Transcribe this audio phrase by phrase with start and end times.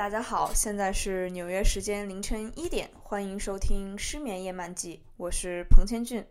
[0.00, 6.26] 大家好，现在是纽约时间凌晨一点，欢迎收听《失眠夜漫记》，我是彭千俊。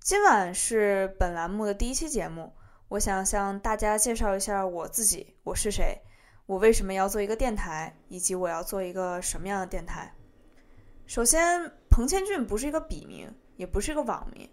[0.00, 2.52] 今晚是本栏目的第一期节目，
[2.88, 5.96] 我想向大家介绍一下我自己，我是谁，
[6.46, 10.12] 我为什么要做一个电台，以及我要做一个什么样的电台。
[11.06, 14.50] 首先，彭千俊不是一个笔名，也不是一个网名，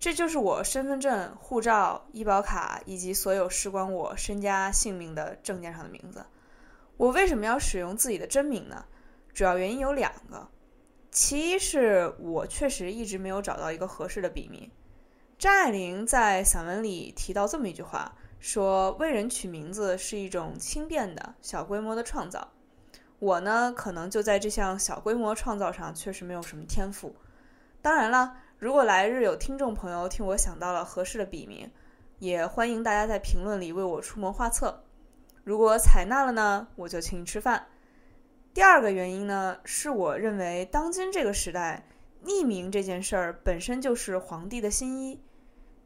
[0.00, 6.24] 这就是我身份证、护照、医保卡以及所有事关我身家性命的证件上的名字。
[6.98, 8.84] 我为什么要使用自己的真名呢？
[9.32, 10.48] 主要原因有两个，
[11.12, 14.68] 其一是我确实一直没有找到一个合适的笔名。
[15.38, 22.48] 张爱玲在散文里提到这么一句话，说为人取名字是一种轻便的小规模的创造。
[23.20, 27.14] 我呢，可能就在这项小规模创造上确实没有什么天赋。
[27.80, 31.70] 当然了，如果来日有听众朋友听我想到了合适的笔名，
[32.18, 34.82] 也欢迎大家在评论里为我出谋划策。
[35.48, 37.68] 如果采纳了呢，我就请你吃饭。
[38.52, 41.86] 第二个原因呢，是我认为当今这个时代，
[42.26, 45.22] 匿名这件事儿本身就是皇帝的新衣。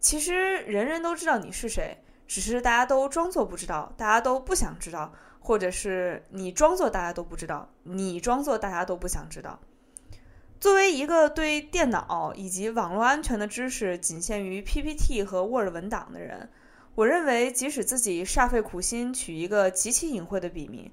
[0.01, 9.61] 其实人人都知道你是谁，只是大家都装作不知道，大家都不想知道，或者是你装作大家都不知道，你装作大家都不想知道。
[10.59, 16.51] 作为一个对电脑以及网络安全的知识仅限于 PPT 和 Word 文档的人。
[16.95, 20.93] 我认为，即使自己煞费苦心取一个极其隐晦的笔名，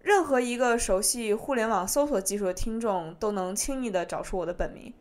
[0.00, 4.94] 任何一个熟悉互联网搜索技术的听众都能轻易地找出我的本名。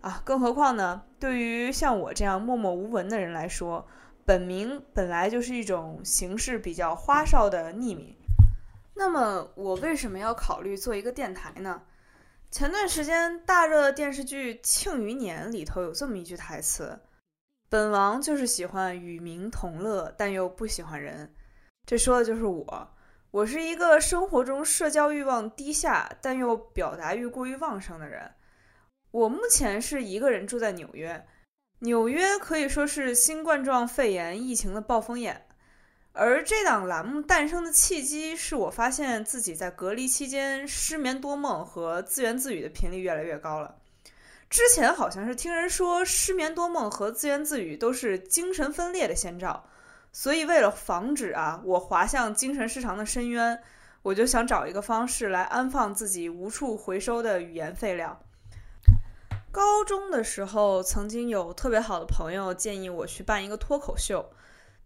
[0.00, 1.02] 啊，更何况呢？
[1.20, 3.86] 对于像我这样默默无闻的人来说，
[4.24, 8.16] 本名本来就是一种形式比较花哨的匿名。
[8.94, 11.82] 那么，我为什么要考虑做一个电台呢？
[12.50, 16.98] 前段时间大热的电视剧《庆余年》里头有这么一句台词。
[17.70, 21.34] 本王就是喜欢与民同乐，但又不喜欢人。
[21.84, 22.94] 这说的就是我。
[23.30, 28.32] 我是一个生活中社交欲望低下，但又表达欲过于旺盛的人。
[29.10, 31.26] 我目前是一个人住在纽约。
[31.80, 35.46] 纽约可以说是新冠状肺炎疫情的暴风眼。
[36.14, 43.76] 而这档栏目诞生的契机，是我发现自己在隔离期间失眠多梦和自言自语的频率越来越高了。
[44.50, 49.62] 之前好像是听人说失眠多梦和自言自语都是精神分裂的先兆，
[50.10, 53.62] 所以为了防止啊我滑向精神失常的深渊，
[54.02, 58.18] 我就想找一个方式来安放自己无处回收的语言废料。
[59.50, 64.24] 高中的时候，曾经有特别好的朋友建议我去办一个脱口秀，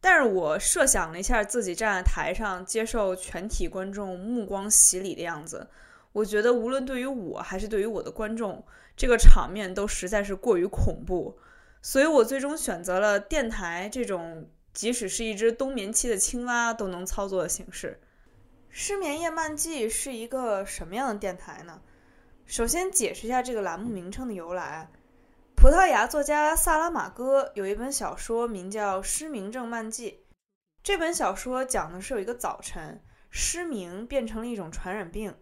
[0.01, 5.69] 但是我设想了一下自己站在台上接受全体观众目光洗礼的样子，
[6.13, 8.65] 我觉得无论对于我还是对于我的观众。
[8.95, 11.39] 这个场面都实在是过于恐怖，
[11.81, 17.99] 所以我最终选择了电台这种即使是一只冬眠期的青蛙都能操作的形式。
[18.69, 21.81] 失眠夜漫记是一个什么样的电台呢？
[22.45, 24.91] 首先解释一下这个栏目名称的由来。
[25.57, 30.11] 葡萄牙作家萨拉马戈有一本小说名叫《失明症漫记》，
[30.83, 35.35] 这本小说讲的是有一个早晨，失明变成了一种传染病，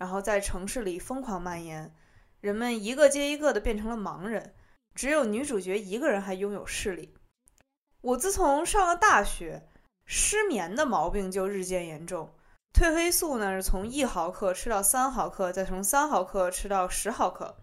[0.00, 1.94] 然后在城市里疯狂蔓延。
[2.40, 4.54] 人们一个接一个的变成了盲人，
[4.94, 7.14] 只有女主角一个人还拥有视力。
[8.00, 9.68] 我自从上了大学，
[10.06, 12.34] 失眠的毛病就日渐严重。
[12.72, 17.54] 褪黑素呢是从一毫克吃到三毫克，再从三毫克吃到十毫克。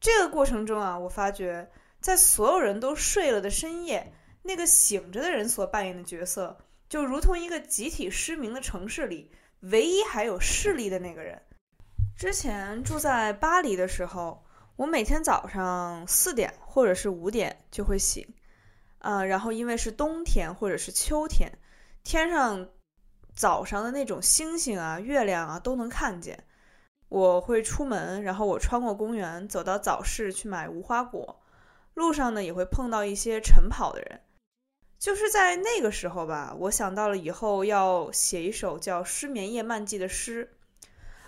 [0.00, 1.70] 这个过程中啊，我发觉
[2.00, 6.58] 在所有人都睡了的深夜，那个醒着的人所扮演的角色，
[6.88, 9.30] 就如同一个集体失明的城市里
[9.70, 11.40] 唯一还有视力的那个人。
[12.16, 14.44] 之前住在巴黎的时候，
[14.76, 18.26] 我每天早上四点或者是五点就会醒，
[18.98, 21.52] 啊，然后因为是冬天或者是秋天，
[22.02, 22.68] 天上
[23.34, 26.44] 早上的那种星星啊、月亮啊都能看见。
[27.08, 31.40] 我会出门，然后我穿过公园，走到早市去买无花果，
[31.94, 34.20] 路上呢也会碰到一些晨跑的人。
[34.98, 40.56] 就是在那个时候吧，我想到了以后要写一首叫《失眠夜漫记》的诗。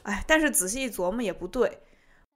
[0.02, 1.82] 哎，但是仔细一琢磨也不对。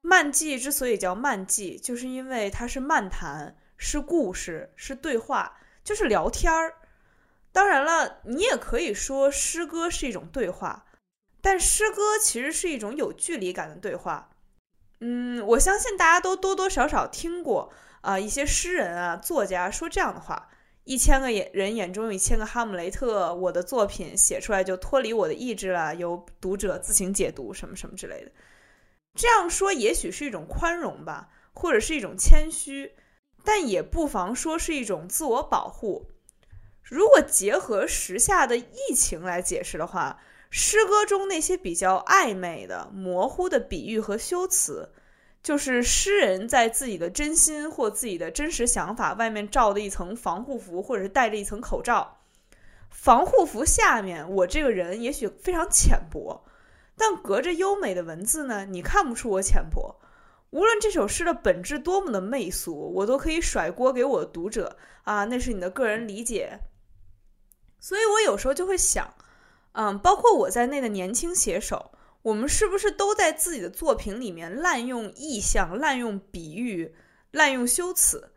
[0.03, 6.75] 漫记之所以叫漫记，就是因为它是漫谈，是故事，是对话，就是聊天儿。
[7.51, 10.85] 当然了，你也可以说诗歌是一种对话，
[11.41, 14.31] 但诗歌其实是一种有距离感的对话。
[15.01, 20.51] 嗯，我相信大家都多多少少听过啊，一些诗人啊、作家说这样的话。
[20.85, 28.33] 一千个眼人眼中有一千个哈姆雷特，我的作品写出来就脱离我的意志了，由读者自行解读，什么什么之类的。
[29.15, 32.95] 这样说也许是一种宽容吧，或者是一种谦虚，
[33.45, 36.11] 但也不妨说是一种自我保护。
[36.83, 40.21] 如果结合时下的疫情来解释的话，
[40.51, 44.93] 诗歌中那些比较暧昧的、模糊的比喻和修辞，
[45.43, 52.19] 就是诗人在自己的真心或自己的真实想法外面罩的一层防护服，或者是戴着一层口罩。
[52.91, 56.45] 防护服下面，我这个人也许非常浅薄，
[56.97, 59.97] 但隔着优美的文字呢，你看不出我浅薄。
[60.51, 66.61] 无论这首诗的本质多么的媚俗，我都可以甩锅给我的读者啊，那是你的个人理解。
[67.81, 69.13] 所以我有时候就会想。
[69.73, 71.93] 嗯，包括我在内的年轻写手，
[72.23, 76.95] 我们是不是都在自己的作品里面滥用意象、滥用比喻、
[77.33, 78.33] 滥用修辞？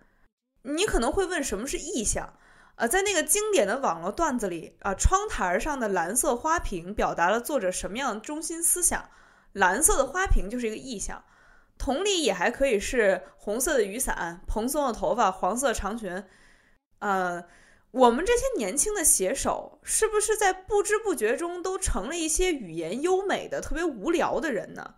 [0.63, 2.33] 你可能会问，什么是意象？
[2.77, 9.09] 呃，在那个经典的网络段子里啊，窗台上的蓝色花瓶表达了作者什么样的中心思想？
[9.53, 11.23] 蓝色的花瓶就是一个意象。
[11.77, 16.23] 同理，也还可以是红色的雨伞、蓬松的头发、黄色长裙，
[16.99, 17.43] 呃。
[17.95, 24.95] 我们这些年轻的写手，是不是在不知不觉中都成了一些语言优美的、特别无聊的人呢？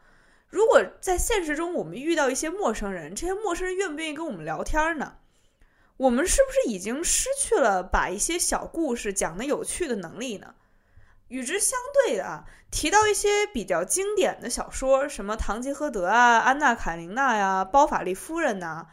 [0.49, 5.17] 如果在现实中我们遇到一些陌生人，这些陌生人愿不愿意跟我们聊天呢？
[5.97, 10.55] 我们是不是已经失去了把一些小故事讲得有趣的能力呢？
[11.27, 18.87] 与之相对的啊，提到一些比较经典的小说，什么《堂吉诃德》啊、《安娜·卡琳娜》呀、《包法利夫人》呐。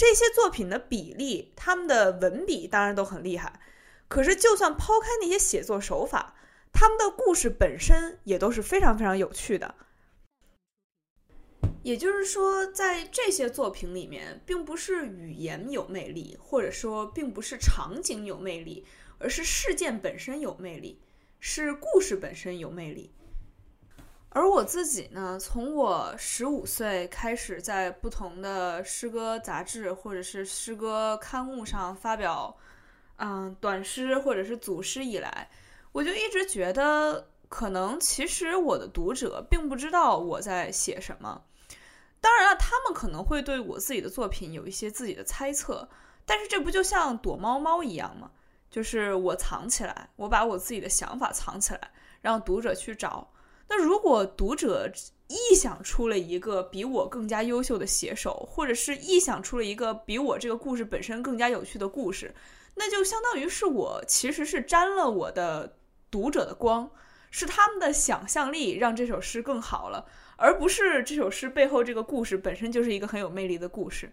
[0.00, 3.60] 这些作品的比例，他们的文笔当然都很厉害，
[4.08, 6.34] 可是就算抛开那些写作手法，
[6.72, 9.74] 他们的故事本身也都是非常非常有趣的。
[11.82, 18.86] 也就是说，在这些作品里面，并不是语言有魅力，或者说并不是场景有魅力，
[19.18, 20.98] 而是事件本身有魅力，
[21.40, 23.10] 是故事本身有魅力。
[24.32, 32.56] 而我自己呢，从我十五岁开始，在不同的诗歌杂志或者是诗歌刊物上发表，
[33.16, 35.50] 嗯，短诗或者是组诗以来，
[35.90, 41.42] 我就一直觉得，可能其实我的读者并不知道我在写什么。
[42.20, 45.88] 当然了，他们可能会对我自己的作品有一些自己的猜测，
[46.24, 48.30] 但是这不就像躲猫猫一样吗？
[48.70, 51.90] 就是我藏起来，我把我自己的想法藏起来，
[52.20, 53.28] 让读者去找。
[53.72, 54.90] 那如果读者
[55.28, 62.34] 臆想出了一个比我更加优秀的写手，或者是臆想出了一个比我这个故事本身更加有趣的故事，
[62.74, 65.78] 那就相当于是我其实是沾了我的
[66.10, 66.90] 读者的光，
[67.30, 70.04] 是他们的想象力让这首诗更好了，
[70.36, 74.12] 而不是这首诗背后这个故事本身就是一个很有魅力的故事。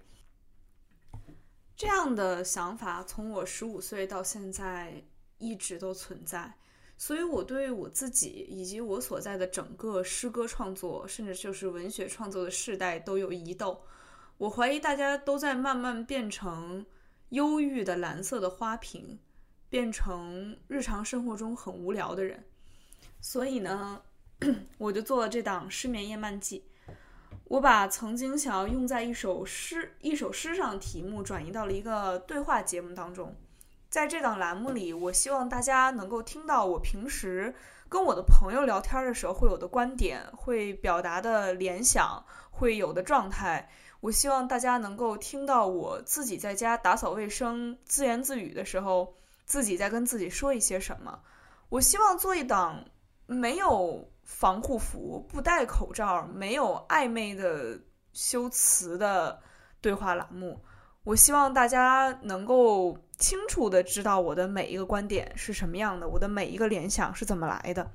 [1.76, 5.04] 这样的想法从我十五岁到现在
[5.40, 6.54] 一直都存在。
[7.00, 13.80] 所以，我对我自己以及我所在的整个诗歌创作，甚至就是文学创作的世代都有疑窦。
[14.38, 16.84] 我怀疑大家都在慢慢变成
[17.30, 19.20] 忧郁的蓝色的花瓶，
[19.70, 22.44] 变成日常生活中很无聊的人。
[23.22, 24.02] 所以呢，
[24.80, 26.64] 我就做了这档《失眠夜漫记》。
[27.46, 33.36] 我把曾经想要用在一首诗、一首诗上的题目，转移到了一个对话节目当中。
[33.98, 37.56] 在这档栏目里，我希望大家能够听到我平时
[37.90, 43.68] 跟我的朋友聊天的时候会有的观点，会表达的联想，会有的状态。
[44.02, 51.20] 我希望大家能够听到我自己在家打扫卫生、自言自语的时候，自己在跟自己说一些什么。
[51.70, 52.86] 我希望做一档
[53.26, 57.80] 没有防护服、不戴口罩、没有暧昧的
[58.14, 59.42] 修辞的
[59.82, 60.64] 对话栏目。
[61.08, 67.90] 我希望大家能够清楚的知道我的每一个观点是什么样的，我的每一个联想是怎么来的。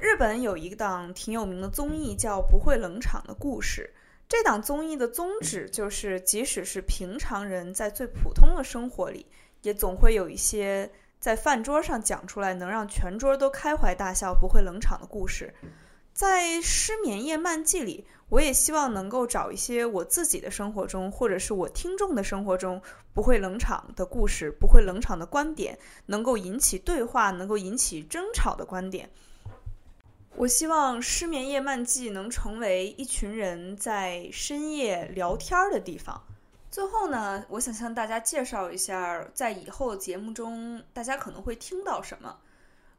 [0.00, 3.88] 日本有一档挺有名的综艺叫《不会冷场的故事》，
[4.28, 9.24] 这档综艺的宗旨就是，即使是平常人在最普通的生活里，
[9.62, 10.90] 也总会有一些
[11.20, 15.54] 在饭桌上讲出来能让全桌都开怀大笑、不会冷场的故事。
[16.18, 18.04] 在《失眠夜漫记》里。
[18.28, 22.82] 我也希望能够找一些我自己的生活中，或者是我听众的生活中
[23.14, 29.08] 不会冷场的故事，不会冷场的观点，能够引起对话，能够引起争吵的观点。
[30.34, 36.20] 我希望《失眠夜漫记》能成为一群人在深夜聊天的地方。
[36.68, 42.36] 最后呢，我想向大家介绍一下，在以后节目中大家可能会听到什么。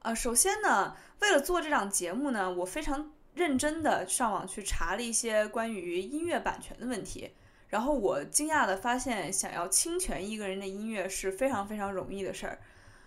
[0.01, 3.11] 呃，首先呢，为了做这档节目呢，我非常。
[3.35, 7.31] 认真的上网去查了一些关于音乐版权的问题，
[7.69, 12.59] 然后我惊讶的发现，想要侵权一个人的音乐是非常非常容易的事儿。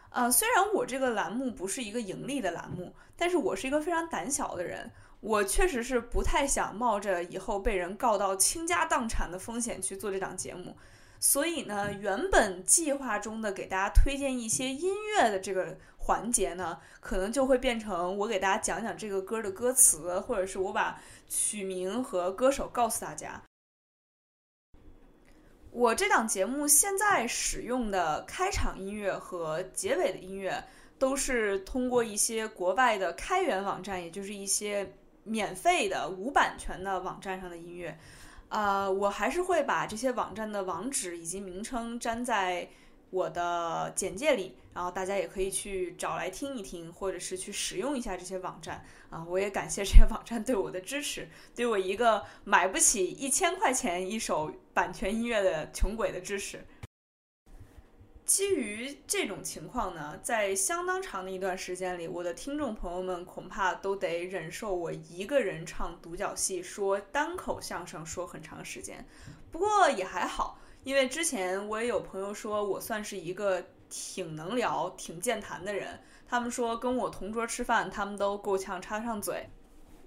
[0.09, 10.75] 呃，虽然我这个栏目不是一个盈利的栏目，但是我是一个非常胆小的人，我确实是不太想冒着以后被人告到倾家荡产的风险去做这档节目。
[11.19, 23.41] 所以呢，原本计划中的给大家推荐一些音乐的这个环节呢，可能就会变成我给大家讲讲这个歌的歌词，或者是我把曲名和歌手告诉大家。
[25.71, 30.63] 我这档节目现在使用的开场音乐和结尾的音乐，
[30.99, 34.93] 都是通过一些国外的开源网站，也就是一些
[35.23, 37.97] 免费的无版权的网站上的音乐。
[38.49, 42.69] 呃，我还是会把这些网站的网址以及名称粘在
[43.11, 49.25] 我的简介里，然后大家也可以去找来听一听，或者是去使用一下这些网站啊。
[49.29, 56.65] 我也感谢这些网站对我的支持，对我一个买不起一千块钱一首版权音乐的穷鬼的支持。
[58.25, 69.05] 基于这种情况呢，在相当长的一段时间里，我的听众朋友们恐怕都得忍受我一个人唱独角戏、说单口相声说很长时间。
[69.51, 73.63] 不过也还好，因为之前我也有朋友说我算是一个
[73.95, 79.47] 挺能聊、挺健谈的人，他们说跟我同桌吃饭，他们都够呛插上嘴。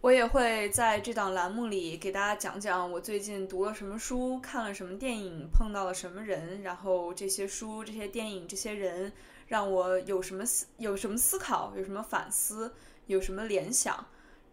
[0.01, 9.13] 我也会在这档栏目里给大家讲讲我最近读了什么书，看了什么电影，碰到了什么人，然后这些书、这些电影、这些人
[9.45, 12.73] 让我有什么思、有什么思考、有什么反思、
[13.05, 14.03] 有什么联想。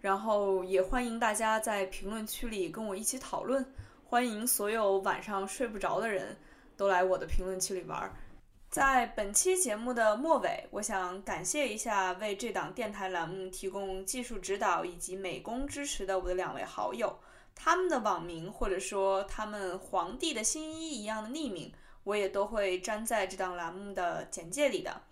[0.02, 3.64] 然后也欢迎大家在评论区里跟我一起讨论，
[4.04, 6.36] 欢迎所有晚上睡不着的人
[6.76, 8.12] 都来我的评论区里玩。
[8.72, 17.18] 在本期节目的末尾，我想感谢一下为这档电台栏目提供技术指导以及美工支持的我的两位好友，
[17.54, 21.70] 他们的网名或者说他们皇帝的新衣一样的匿名，
[22.02, 25.02] 我也都会粘在这档栏目的简介里的。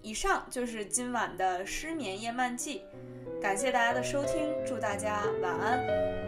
[0.00, 2.80] 以上就是今晚的失眠夜漫记，
[3.38, 6.23] 感谢大家的收听，祝大家晚安。